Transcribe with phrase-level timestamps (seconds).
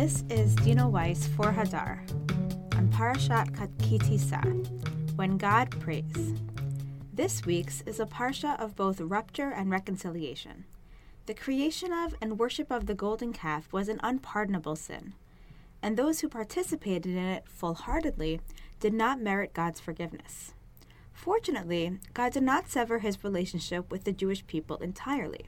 [0.00, 1.98] This is Dina Weiss for Hadar
[2.76, 3.52] on Parashat
[3.82, 4.40] Ki Tisa,
[5.16, 6.34] When God Prays.
[7.12, 10.66] This week's is a parsha of both rupture and reconciliation.
[11.26, 15.14] The creation of and worship of the golden calf was an unpardonable sin,
[15.82, 18.40] and those who participated in it full heartedly
[18.78, 20.54] did not merit God's forgiveness.
[21.12, 25.46] Fortunately, God did not sever his relationship with the Jewish people entirely.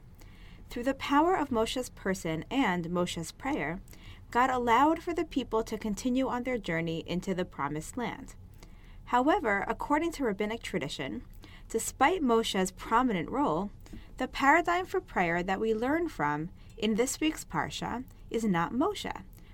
[0.69, 3.79] Through the power of Moshe's person and Moshe's prayer,
[4.31, 8.33] God allowed for the people to continue on their journey into the Promised Land.
[9.05, 11.23] However, according to rabbinic tradition,
[11.67, 13.71] despite Moshe's prominent role,
[14.17, 19.11] the paradigm for prayer that we learn from in this week's Parsha is not Moshe,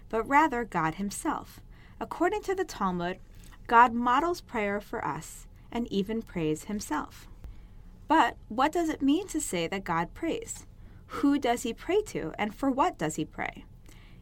[0.09, 1.59] but rather God Himself.
[1.99, 3.17] According to the Talmud,
[3.65, 7.27] God models prayer for us and even prays Himself.
[8.07, 10.67] But what does it mean to say that God prays?
[11.07, 13.65] Who does He pray to, and for what does He pray?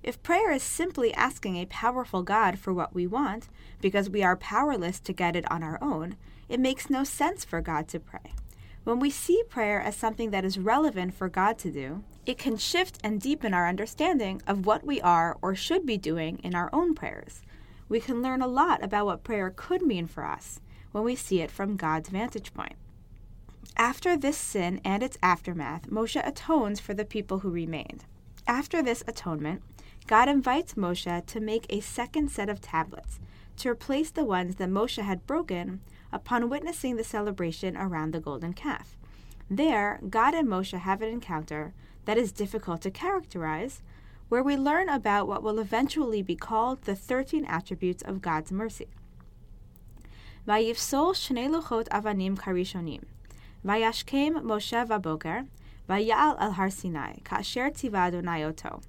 [0.06, 3.50] If prayer is simply asking a powerful God for what we want,
[3.81, 6.16] because we are powerless to get it on our own,
[6.47, 8.36] it makes no sense for God to pray.
[8.84, 12.56] When we see prayer as something that is relevant for God to do, it can
[12.56, 16.69] shift and deepen our understanding of what we are or should be doing in our
[16.72, 17.42] own prayers.
[17.90, 21.42] We can learn a lot about what prayer could mean for us when we see
[21.42, 22.75] it from God's vantage point.
[23.75, 28.06] After this sin and its aftermath, Moshe atones for the people who remained.
[28.45, 29.64] After this atonement,
[30.08, 33.20] God invites Moshe to make a second set of tablets
[33.58, 35.81] to replace the ones that Moshe had broken
[36.12, 38.97] upon witnessing the celebration around the golden calf.
[39.50, 41.73] There, God and Moshe have an encounter
[42.06, 43.81] that is difficult to characterize,
[44.30, 48.88] where we learn about what will eventually be called the 13 attributes of God's mercy.
[50.47, 53.03] Vayivsol shnei luchot avanim karishonim.
[53.66, 55.47] Vayashkem Moshe vaboker.
[55.90, 57.16] Vayal al har Sinai.
[57.23, 58.81] Kasher tiva Adonai oto.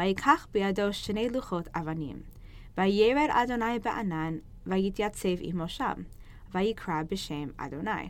[0.00, 2.22] ויקח בידו שני לוחות אבנים.
[2.78, 5.94] וירד אדוני בענן, ויתייצב עמו שם,
[6.54, 8.08] ויקרא בשם אדוני.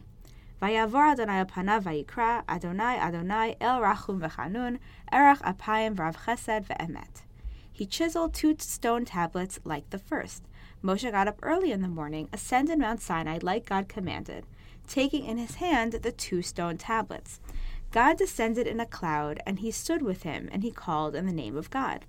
[0.62, 4.76] ויעבור אדוני על פניו ויקרא, אדוני, אדוני, אל רחום וחנון,
[5.10, 7.20] ערך אפיים ורב חסד ואמת.
[7.74, 10.42] He chiseled two stone tablets like the first.
[10.82, 14.46] Moshe got up early in the morning, ascended Mount Sinai like God commanded,
[14.88, 17.40] taking in his hand the two stone tablets.
[17.91, 21.33] God descended in a cloud, and he stood with him, and he called in the
[21.33, 22.05] name of God.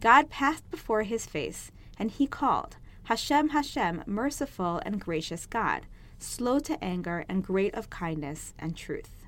[0.00, 5.86] God passed before his face, and he called, Hashem, Hashem, merciful and gracious God,
[6.18, 9.26] slow to anger and great of kindness and truth.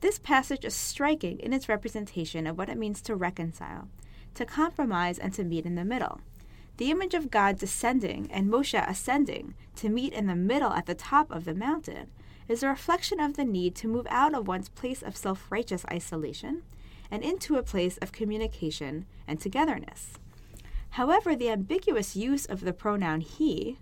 [0.00, 3.88] This passage is striking in its representation of what it means to reconcile,
[4.34, 6.20] to compromise, and to meet in the middle.
[6.76, 10.94] The image of God descending and Moshe ascending to meet in the middle at the
[10.94, 12.08] top of the mountain
[12.48, 15.84] is a reflection of the need to move out of one's place of self righteous
[15.90, 16.62] isolation
[17.10, 20.14] and into a place of communication and togetherness.
[20.90, 23.78] However, the ambiguous use of the pronoun he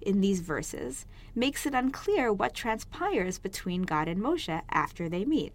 [0.00, 5.52] in these verses makes it unclear what transpires between God and Moshe after they meet.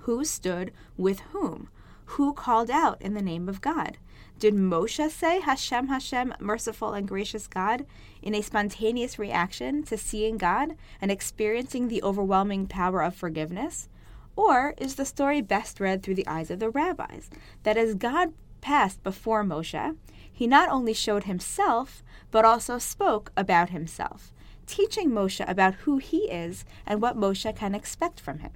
[0.00, 1.68] Who stood with whom?
[2.14, 3.96] Who called out in the name of God?
[4.40, 7.86] Did Moshe say, Hashem, Hashem, merciful and gracious God,
[8.20, 13.88] in a spontaneous reaction to seeing God and experiencing the overwhelming power of forgiveness?
[14.34, 17.30] Or is the story best read through the eyes of the rabbis,
[17.62, 19.96] that as God passed before Moshe,
[20.32, 24.32] he not only showed himself, but also spoke about himself,
[24.66, 28.50] teaching Moshe about who he is and what Moshe can expect from him?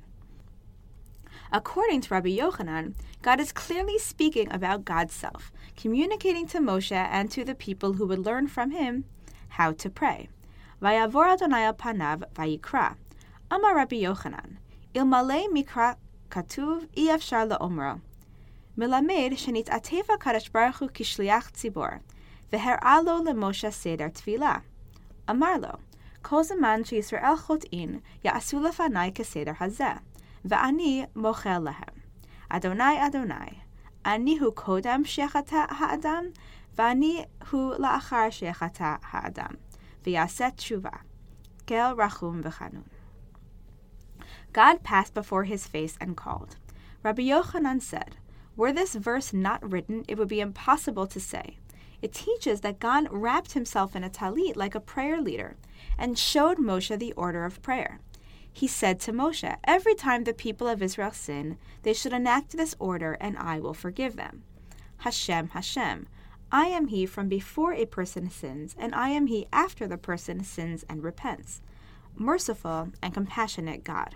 [1.55, 7.31] According to Rabbi Yochanan, God is clearly speaking about God's self, communicating to Moshe and
[7.31, 9.05] to the people who would learn from him
[9.51, 10.29] how to pray.
[10.83, 12.97] Vayavor Adonai panav vayikra.
[13.53, 14.57] Amar Rabbi Yochanan,
[14.97, 15.95] ilmale mikra
[16.29, 18.01] katuv iafshar laomro.
[18.77, 22.01] Milamed shenit ateva kadosh baruch hu kishliach tzibor.
[22.53, 24.63] V'her'a lo lemoshe seder tefila.
[25.29, 25.79] Amar lo,
[26.25, 30.01] kol zeman sheYisrael chotin ya'asu lefanai keseder hazeh.
[30.46, 32.00] ואני מוחל להם.
[32.50, 33.50] אדוני אדוני,
[34.06, 36.24] אני הוא קודם שחטא האדם,
[36.76, 39.52] ואני הוא לאחר שחטא האדם,
[40.04, 40.90] ויעשה תשובה.
[41.68, 42.84] גל רחום וחנון.
[44.54, 46.56] God passed before his face and called.
[47.04, 48.18] Rabbi Yochanan said,
[48.58, 51.60] Were this verse not written, it would be impossible to say.
[52.02, 55.58] It teaches that God wrapped himself in a talit like a prayer leader
[55.98, 58.00] and showed Moshe the order of prayer
[58.55, 62.77] he said to Moshe, Every time the people of Israel sin, they should enact this
[62.79, 64.45] order, and I will forgive them.
[64.99, 66.07] Hashem, Hashem,
[66.53, 70.45] I am he from before a person sins, and I am he after the person
[70.45, 71.63] sins and repents.
[72.15, 74.15] Merciful and compassionate God.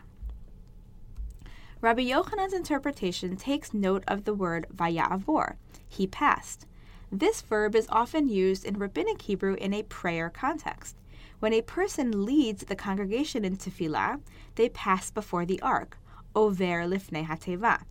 [1.81, 5.57] Rabbi Yochanan's interpretation takes note of the word vayavor,
[5.89, 6.65] he passed.
[7.11, 10.97] This verb is often used in Rabbinic Hebrew in a prayer context.
[11.41, 14.21] When a person leads the congregation in tefillah,
[14.57, 15.99] they pass before the ark,
[16.35, 17.83] over lifnei hateva.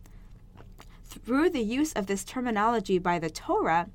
[1.04, 3.88] Through the use of this terminology by the Torah,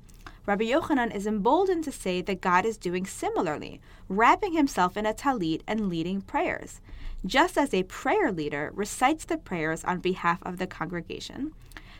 [0.46, 5.14] Rabbi Yochanan is emboldened to say that God is doing similarly, wrapping himself in a
[5.14, 6.80] talit and leading prayers.
[7.24, 11.52] Just as a prayer leader recites the prayers on behalf of the congregation,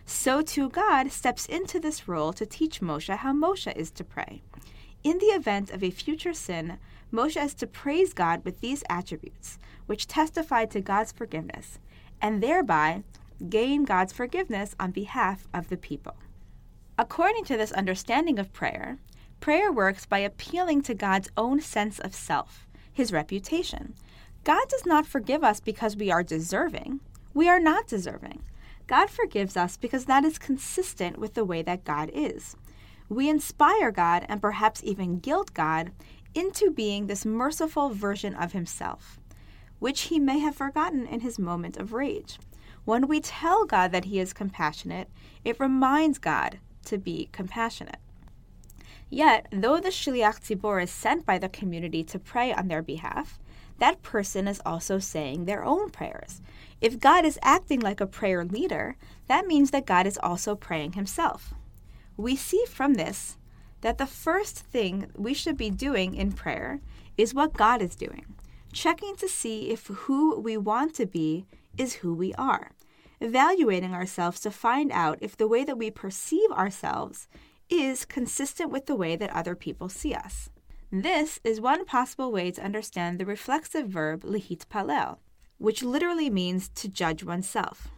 [0.04, 4.42] so too God steps into this role to teach Moshe how Moshe is to pray.
[5.04, 6.78] In the event of a future sin,
[7.12, 11.78] Moshe is to praise God with these attributes, which testify to God's forgiveness,
[12.22, 13.04] and thereby
[13.50, 16.16] gain God's forgiveness on behalf of the people.
[16.98, 18.98] According to this understanding of prayer,
[19.40, 23.94] prayer works by appealing to God's own sense of self, his reputation.
[24.42, 27.00] God does not forgive us because we are deserving.
[27.34, 28.42] We are not deserving.
[28.86, 32.56] God forgives us because that is consistent with the way that God is.
[33.14, 35.92] We inspire God and perhaps even guilt God
[36.34, 39.20] into being this merciful version of himself,
[39.78, 42.40] which he may have forgotten in his moment of rage.
[42.84, 45.08] When we tell God that he is compassionate,
[45.44, 48.00] it reminds God to be compassionate.
[49.08, 53.38] Yet, though the Shliach Tzibor is sent by the community to pray on their behalf,
[53.78, 56.42] that person is also saying their own prayers.
[56.80, 58.96] If God is acting like a prayer leader,
[59.28, 61.54] that means that God is also praying himself.
[62.16, 63.38] We see from this
[63.80, 66.80] that the first thing we should be doing in prayer
[67.18, 68.24] is what God is doing,
[68.72, 71.46] checking to see if who we want to be
[71.76, 72.70] is who we are,
[73.20, 77.28] evaluating ourselves to find out if the way that we perceive ourselves
[77.68, 80.50] is consistent with the way that other people see us.
[80.90, 85.18] This is one possible way to understand the reflexive verb lihitpalel,
[85.58, 87.88] which literally means to judge oneself.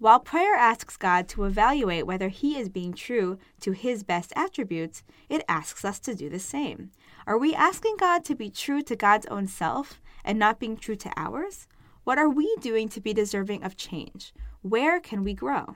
[0.00, 5.02] While prayer asks God to evaluate whether He is being true to His best attributes,
[5.28, 6.92] it asks us to do the same.
[7.26, 10.94] Are we asking God to be true to God's own self and not being true
[10.94, 11.66] to ours?
[12.04, 14.32] What are we doing to be deserving of change?
[14.62, 15.74] Where can we grow?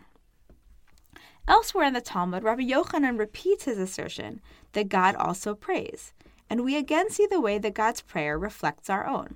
[1.48, 4.40] Elsewhere in the Talmud, Rabbi Yochanan repeats his assertion
[4.72, 6.14] that God also prays,
[6.48, 9.34] and we again see the way that God's prayer reflects our own.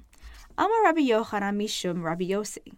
[0.56, 2.74] Amar Rabbi Yochanan mishum Rabbi Yossi.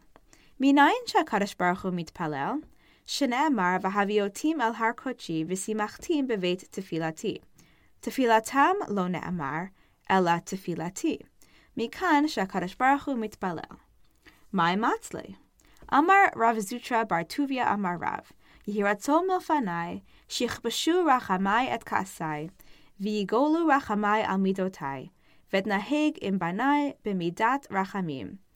[0.61, 2.67] Minayin shakadosh baruch hu mitpalel,
[3.07, 7.39] שנאמר והביאותים אל הר קודשי ושימחתים בבית תפילתי.
[8.01, 9.61] תפילתם לא נאמר,
[10.11, 11.19] אלא תפילתי.
[11.77, 13.77] מכאן שהקדוש ברוך הוא מתפלל.
[14.53, 15.35] מאי מצלי?
[15.95, 18.25] אמר רב זוטרה בר טוביה אמר רב,
[18.67, 22.49] יהי רצון מלפני, שיכבשו רחמי את כעסי,
[23.01, 25.09] ויגולו רחמי על מידותי,
[25.53, 28.48] ואתנהג עם בני במידת רחמים,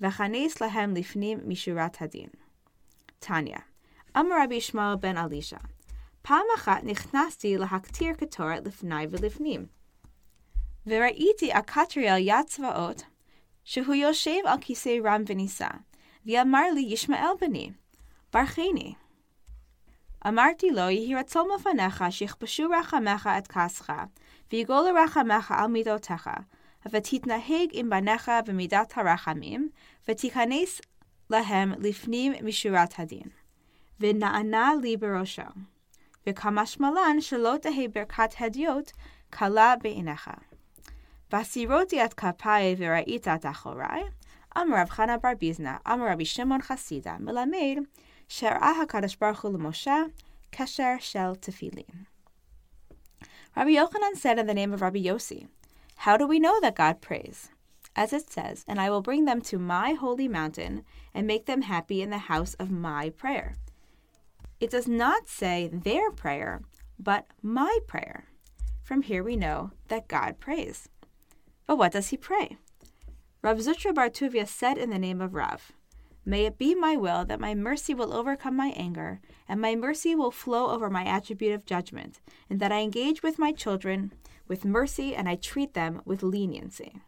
[0.00, 2.28] וכנס להם לפנים משורת הדין.
[3.18, 3.58] טניה,
[4.16, 5.58] אמר רבי ישמעאל בן אלישע,
[6.22, 9.66] פעם אחת נכנסתי להקטיר קטורת לפני ולפנים,
[10.86, 13.02] וראיתי הקטריאל יד צבאות,
[13.64, 15.68] שהוא יושב על כיסא רם ונישא,
[16.26, 17.70] ואמר לי ישמעאל בני,
[18.32, 18.94] ברכני.
[20.26, 23.92] אמרתי לו, יהי רצון מלפניך שיכבשו רחמך את כעסך,
[24.52, 26.30] ויגולו רחמך על מידותיך,
[26.90, 29.68] ותתנהג עם בניך במידת הרחמים,
[30.08, 30.80] ותיכנס
[31.30, 33.28] להם לפנים משורת הדין.
[34.00, 35.42] ונענה לי בראשו.
[36.26, 38.92] וכמשמלן שלא תהא ברכת הדיוט
[39.30, 40.30] קלה בעיניך.
[41.32, 44.02] והסירותי את כפיי וראית את אחוריי,
[44.58, 47.82] אמר רב חנה בר ביזנה, אמר רבי שמעון חסידה, מלמד
[48.28, 49.96] שראה הקדוש ברוך הוא למשה
[50.50, 52.04] קשר של תפילין.
[53.56, 55.46] Rabbi Yochanan said in the name of Rabbi Yossi,
[56.02, 57.50] How do we know that God prays?
[57.96, 61.62] As it says, And I will bring them to my holy mountain and make them
[61.62, 63.56] happy in the house of my prayer.
[64.60, 66.62] It does not say their prayer,
[67.00, 68.26] but my prayer.
[68.80, 70.88] From here we know that God prays.
[71.66, 72.58] But what does he pray?
[73.42, 75.72] Rav Zutra Bartuvia said in the name of Rav,
[76.24, 80.14] May it be my will that my mercy will overcome my anger, and my mercy
[80.14, 84.12] will flow over my attribute of judgment, and that I engage with my children
[84.48, 87.00] with mercy and I treat them with leniency.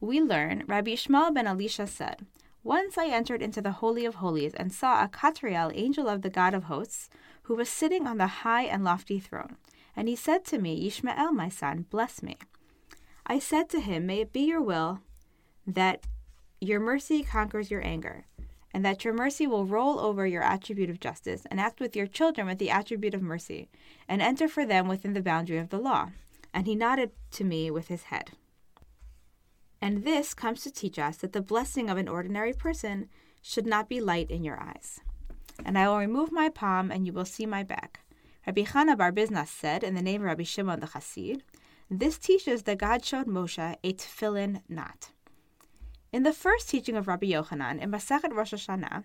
[0.00, 2.26] We learn Rabbi Ishmael ben Elisha said,
[2.62, 6.54] Once I entered into the Holy of Holies and saw Akatriel, angel of the God
[6.54, 7.08] of hosts,
[7.44, 9.56] who was sitting on the high and lofty throne.
[9.96, 12.36] And he said to me, Ishmael, my son, bless me.
[13.26, 15.00] I said to him, May it be your will
[15.66, 16.06] that
[16.60, 18.26] your mercy conquers your anger,
[18.74, 22.08] and that your mercy will roll over your attribute of justice, and act with your
[22.08, 23.68] children with the attribute of mercy,
[24.08, 26.10] and enter for them within the boundary of the law.
[26.52, 28.32] And he nodded to me with his head.
[29.80, 33.08] And this comes to teach us that the blessing of an ordinary person
[33.40, 35.00] should not be light in your eyes.
[35.64, 38.00] And I will remove my palm, and you will see my back.
[38.44, 41.42] Rabbi Chana Bar Biznas said in the name of Rabbi Shimon the Chassid,
[41.88, 45.10] this teaches that God showed Moshe a tefillin knot.
[46.14, 49.02] In the first teaching of Rabbi Yochanan in Masechet Rosh Hashanah,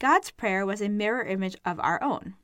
[0.00, 2.34] God's prayer was a mirror image of our own.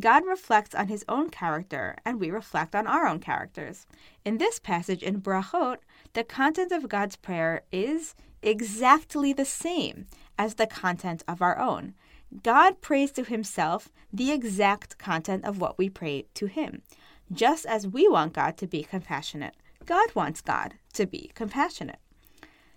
[0.00, 3.86] God reflects on his own character, and we reflect on our own characters.
[4.24, 5.76] In this passage in Brachot,
[6.14, 11.94] the content of God's prayer is exactly the same as the content of our own.
[12.42, 16.82] God prays to himself the exact content of what we pray to him.
[17.30, 19.54] Just as we want God to be compassionate,
[19.86, 22.00] God wants God to be compassionate.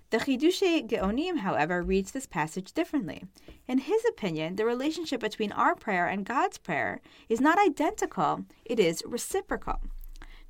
[0.09, 3.25] The Chidushei Geonim, however, reads this passage differently.
[3.67, 8.79] In his opinion, the relationship between our prayer and God's prayer is not identical, it
[8.79, 9.81] is reciprocal.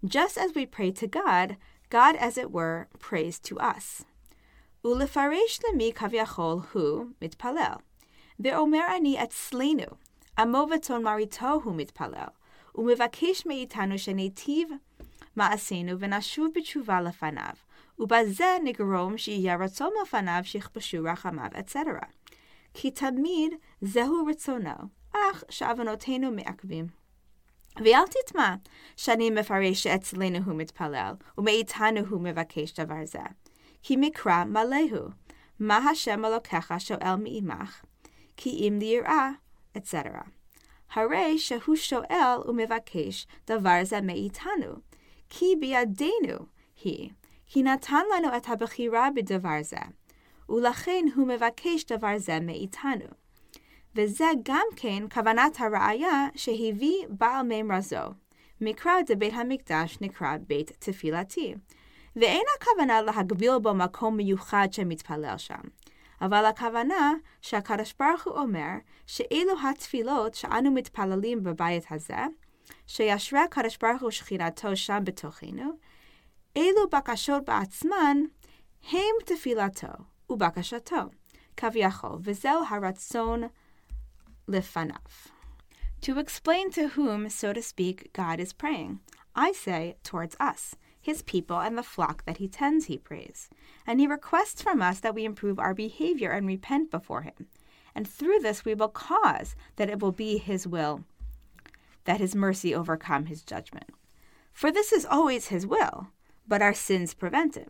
[0.05, 1.57] Just as we pray to God,
[1.89, 4.05] God, as it were, prays to us.
[4.85, 7.79] Ulefaresh lemi kavyachol hu mitpalel.
[8.39, 9.97] Ve'omer ani atzlenu.
[10.37, 12.29] Amovaton maritohu mitpalel.
[12.75, 14.79] Umevakesh meitanu shenetiv
[15.35, 17.55] ma'asenu v'nashuv b'tshuva lefanav.
[17.99, 21.77] ובזה נגרום שיהיה רצון לפניו שיכבשו רחמיו, etc.
[22.73, 24.71] כי תמיד זהו רצונו,
[25.13, 26.87] אך שעוונותינו מעכבים.
[27.75, 28.55] ואל תטמע
[28.97, 33.19] שאני מפרש שאצלנו הוא מתפלל, ומאיתנו הוא מבקש דבר זה.
[33.83, 35.09] כי מקרא מלא הוא,
[35.59, 37.81] מה השם אלוקיך שואל מעמך,
[38.37, 39.29] כי אם ליראה,
[39.77, 39.93] etc.
[40.93, 44.73] הרי שהוא שואל ומבקש דבר זה מאיתנו,
[45.29, 46.37] כי בידינו
[46.83, 47.09] היא,
[47.47, 49.77] כי נתן לנו את הבחירה בדבר זה,
[50.49, 53.05] ולכן הוא מבקש דבר זה מאיתנו.
[53.95, 57.97] וזה גם כן כוונת הראיה שהביא בעל מימרה זו.
[58.61, 61.55] מקרא דבית המקדש נקרא בית תפילתי,
[62.15, 65.61] ואין הכוונה להגביל בו מקום מיוחד שמתפלל שם.
[66.21, 68.71] אבל הכוונה שהקדוש ברוך הוא אומר
[69.07, 72.17] שאילו התפילות שאנו מתפללים בבית הזה,
[72.87, 75.77] שישרה הקדוש ברוך הוא שכינתו שם בתוכנו,
[76.57, 78.31] Elo bakashot ba'atzman
[78.89, 81.11] heim tefilato ubakashato
[81.55, 83.51] kaviyachol vizel haratzon
[84.49, 85.29] lefanav.
[86.01, 89.01] To explain to whom, so to speak, God is praying,
[89.35, 93.51] I say towards us, his people, and the flock that he tends, he prays.
[93.85, 97.49] And he requests from us that we improve our behavior and repent before him.
[97.93, 101.03] And through this we will cause that it will be his will,
[102.05, 103.91] that his mercy overcome his judgment.
[104.53, 106.07] For this is always his will,
[106.47, 107.69] but our sins prevent it.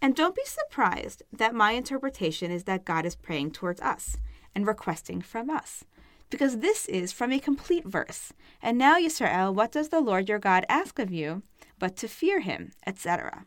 [0.00, 4.16] And don't be surprised that my interpretation is that God is praying towards us
[4.54, 5.84] and requesting from us
[6.32, 8.32] because this is from a complete verse.
[8.62, 11.42] And now, Yisrael, what does the Lord your God ask of you
[11.78, 13.44] but to fear him, etc.?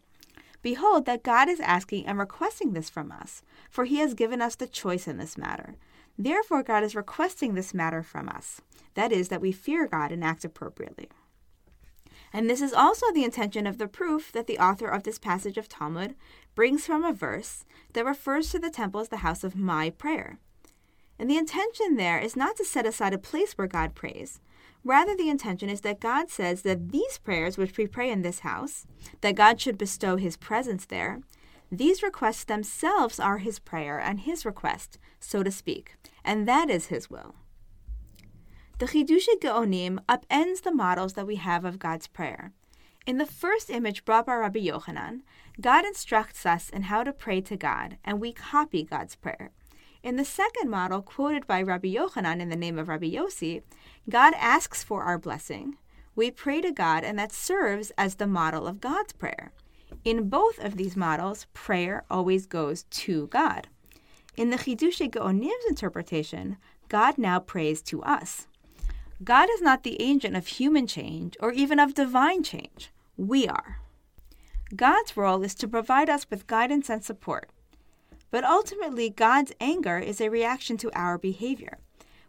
[0.62, 4.56] Behold, that God is asking and requesting this from us, for he has given us
[4.56, 5.76] the choice in this matter.
[6.18, 8.62] Therefore, God is requesting this matter from us
[8.94, 11.10] that is, that we fear God and act appropriately.
[12.36, 15.58] And this is also the intention of the proof that the author of this passage
[15.58, 16.16] of Talmud
[16.54, 17.64] brings from a verse
[17.94, 20.38] that refers to the temple as the house of my prayer.
[21.18, 24.42] And the intention there is not to set aside a place where God prays.
[24.84, 28.40] Rather, the intention is that God says that these prayers which we pray in this
[28.40, 28.86] house,
[29.22, 31.22] that God should bestow his presence there,
[31.72, 36.88] these requests themselves are his prayer and his request, so to speak, and that is
[36.88, 37.36] his will.
[38.78, 42.52] The Chidushei Geonim upends the models that we have of God's prayer.
[43.06, 45.22] In the first image brought by Rabbi Yochanan,
[45.62, 49.52] God instructs us in how to pray to God, and we copy God's prayer.
[50.04, 53.62] In the second model, quoted by Rabbi Yochanan in the name of Rabbi Yossi,
[54.10, 55.78] God asks for our blessing.
[56.14, 59.54] We pray to God, and that serves as the model of God's prayer.
[60.04, 63.70] In both of these models, prayer always goes to God.
[64.36, 66.58] In the Chidushei Geonim's interpretation,
[66.90, 68.48] God now prays to us.
[69.24, 72.92] God is not the agent of human change or even of divine change.
[73.18, 73.80] We are.
[74.76, 77.50] God's role is to provide us with guidance and support.
[78.30, 81.78] But ultimately, God's anger is a reaction to our behavior.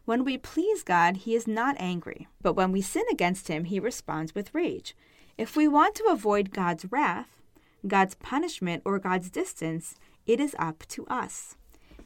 [0.05, 3.81] When we please God, He is not angry, but when we sin against Him, He
[3.81, 4.95] responds with rage.
[5.37, 7.43] If we want to avoid God's wrath,
[7.87, 11.57] God's punishment, or God's distance, it is up to us.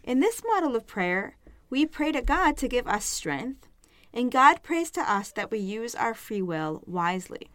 [0.03, 1.37] In this model of prayer,
[1.69, 3.69] we pray to God to give us strength,
[4.13, 7.51] and God prays to us that we use our free will wisely.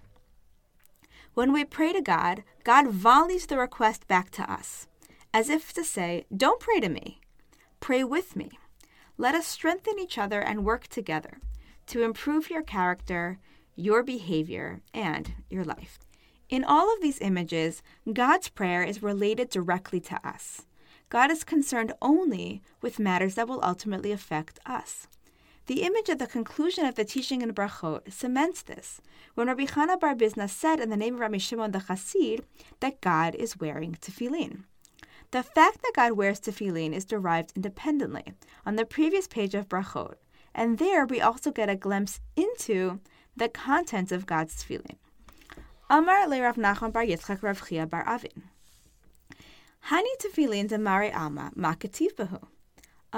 [1.33, 4.87] When we pray to God, God volleys the request back to us
[5.35, 7.19] as if to say, Don't pray to me,
[7.81, 8.51] pray with me.
[9.17, 11.39] Let us strengthen each other and work together
[11.87, 13.39] to improve your character,
[13.75, 15.99] your behavior, and your life.
[16.47, 20.65] In all of these images, God's prayer is related directly to us.
[21.09, 25.07] God is concerned only with matters that will ultimately affect us.
[25.67, 29.01] The image of the conclusion of the teaching in Brachot cements this,
[29.33, 32.43] when Rabbi Chana Bar Bizna said in the name of Rabbi Shimon the Chassid
[32.81, 34.65] that God is wearing tefillin.
[35.31, 40.17] The fact that God wears tefillin is derived independently on the previous page of Brachot,
[40.53, 42.99] and there we also get a glimpse into
[43.35, 44.97] the contents of God's tefillin.
[45.89, 48.43] Amar le Rav Nachman Bar Yitzchak Rav Chia Bar Avin.
[49.89, 52.39] Hani tefillin de Mari Alma makativ behu.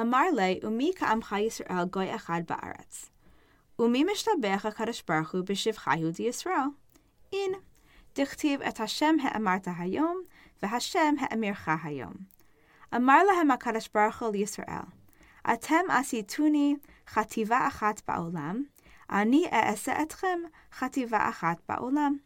[0.01, 3.10] אמר לי, ומי כעמך ישראל גוי אחד בארץ?
[3.80, 6.68] ומי משתבח הקדוש ברוך הוא בשבחה יהודי ישראל?
[7.34, 7.51] אין,
[8.16, 10.22] דכתיב את השם האמרת היום,
[10.63, 12.13] והשם האמירך היום.
[12.96, 14.88] אמר להם הקדוש ברוך הוא לישראל,
[15.54, 16.75] אתם עשיתוני
[17.08, 18.63] חטיבה אחת בעולם,
[19.10, 20.39] אני אעשה אתכם
[20.74, 22.18] חטיבה אחת בעולם.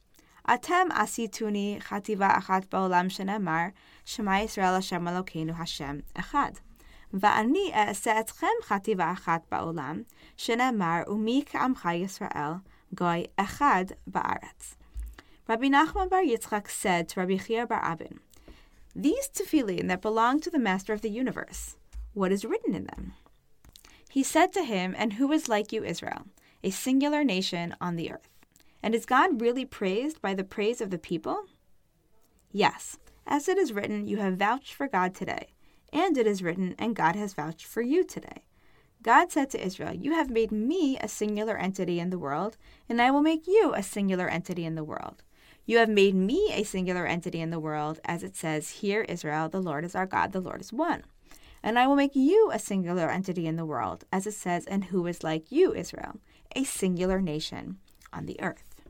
[0.53, 3.65] אתם עשיתוני חטיבה אחת בעולם שנאמר,
[4.05, 6.51] שמע ישראל השם אלוקינו השם אחד.
[7.12, 10.02] ואני אעשה אתכם חטיבה אחת בעולם,
[10.36, 12.52] שנאמר, ומי כעמך ישראל,
[12.94, 14.76] גוי אחד בארץ.
[15.48, 18.18] Rabbi Nachman Bar Yitzchak said to Rabbi Chia Bar Abin,
[18.96, 21.76] These tefillin that belong to the Master of the universe,
[22.14, 23.12] what is written in them?
[24.10, 26.22] He said to him, And who is like you, Israel,
[26.64, 28.28] a singular nation on the earth?
[28.82, 31.44] And is God really praised by the praise of the people?
[32.50, 32.96] Yes,
[33.26, 35.48] as it is written, you have vouched for God today,
[35.93, 38.43] and it is written, and God has vouched for you today.
[39.03, 42.57] God said to Israel, You have made me a singular entity in the world,
[42.87, 45.23] and I will make you a singular entity in the world.
[45.65, 49.49] You have made me a singular entity in the world, as it says, Hear, Israel,
[49.49, 51.03] the Lord is our God, the Lord is one.
[51.63, 54.85] And I will make you a singular entity in the world, as it says, And
[54.85, 56.19] who is like you, Israel,
[56.55, 57.77] a singular nation
[58.11, 58.81] on the earth.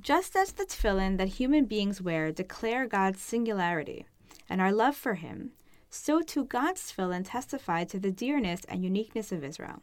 [0.00, 4.04] Just as the tefillin that human beings wear declare God's singularity
[4.48, 5.52] and our love for Him,
[5.94, 9.82] so too God's tefillin testify to the dearness and uniqueness of Israel.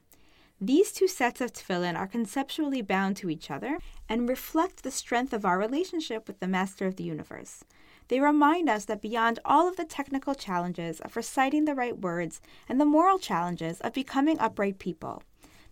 [0.59, 3.77] These two sets of tefillin are conceptually bound to each other
[4.09, 7.63] and reflect the strength of our relationship with the Master of the universe.
[8.09, 12.41] They remind us that beyond all of the technical challenges of reciting the right words
[12.67, 15.21] and the moral challenges of becoming upright people,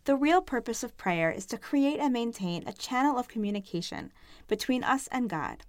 [0.05, 4.13] the real purpose of prayer is to create and maintain a channel of communication
[4.47, 5.63] between us and God,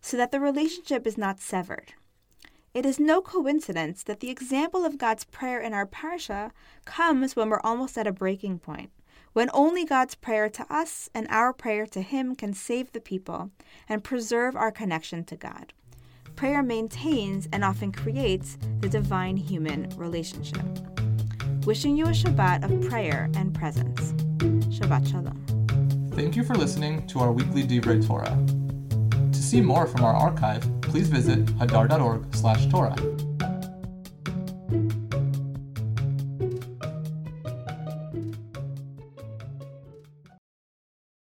[0.00, 1.92] so that the relationship is not severed.
[2.76, 6.50] It is no coincidence that the example of God's prayer in our parsha
[6.84, 8.90] comes when we're almost at a breaking point,
[9.32, 13.50] when only God's prayer to us and our prayer to Him can save the people
[13.88, 15.72] and preserve our connection to God.
[16.34, 20.60] Prayer maintains and often creates the divine human relationship.
[21.64, 24.12] Wishing you a Shabbat of prayer and presence.
[24.68, 26.10] Shabbat Shalom.
[26.10, 28.65] Thank you for listening to our weekly Divrei Torah.
[29.46, 33.35] See more from our archive, please visit hadar.org/torah.